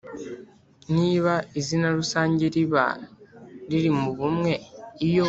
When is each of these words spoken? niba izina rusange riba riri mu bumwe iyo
niba 0.95 1.33
izina 1.59 1.87
rusange 1.97 2.43
riba 2.55 2.85
riri 3.69 3.89
mu 3.99 4.09
bumwe 4.17 4.51
iyo 5.07 5.19